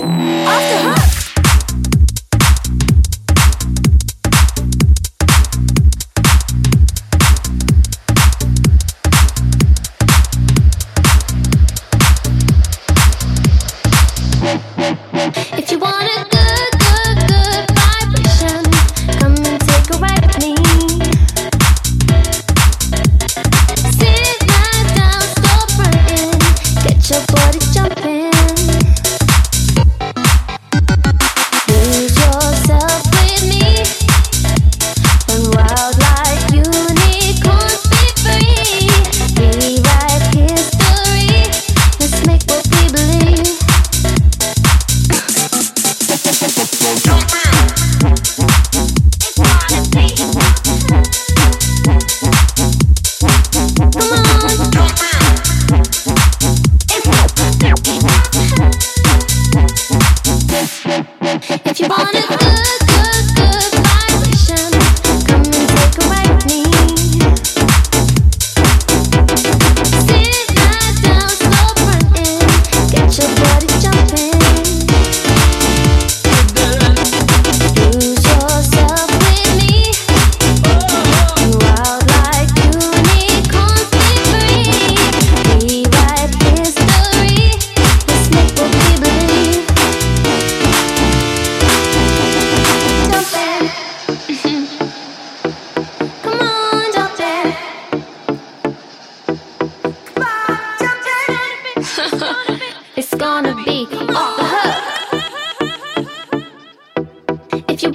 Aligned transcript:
Bye. 0.00 0.27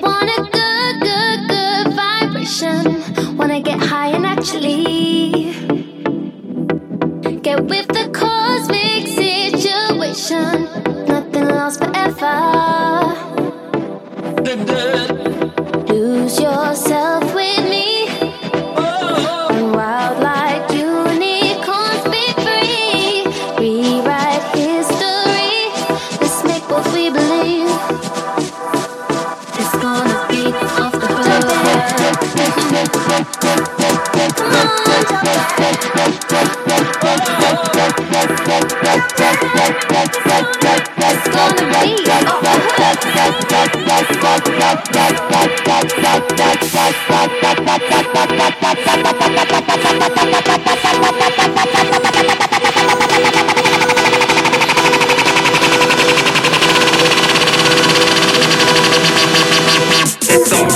Want 0.02 0.30
a 0.30 0.42
good, 0.52 1.02
good, 1.02 1.48
good 1.48 1.94
vibration. 1.94 3.38
Wanna 3.38 3.62
get 3.62 3.80
high 3.80 4.08
and 4.08 4.26
actually 4.26 5.54
get 7.42 7.64
with 7.66 7.88
the 7.90 8.09
cosmic 8.12 9.08
situation. 9.08 10.64
Nothing 11.06 11.48
lasts 11.48 11.78
forever. 11.78 13.14
Lose 15.88 16.40
yourself. 16.40 17.22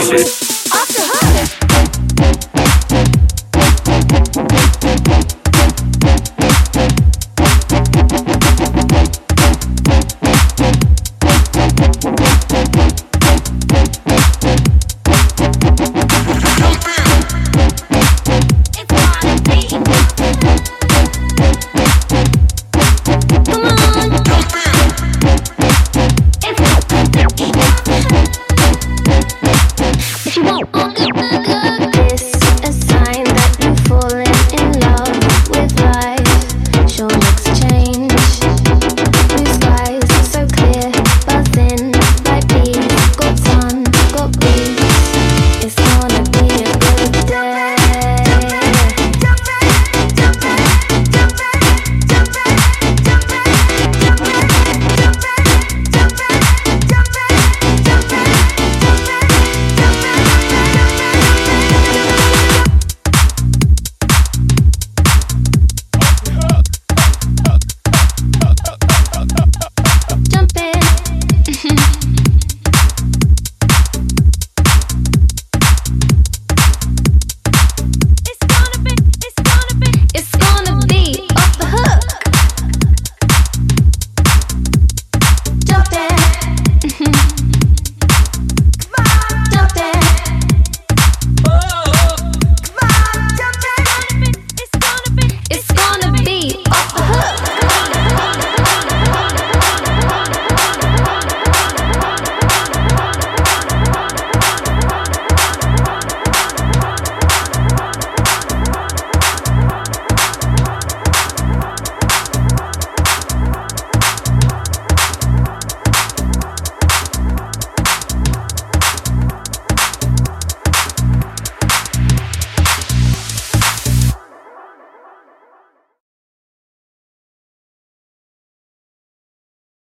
Shit. 0.07 0.46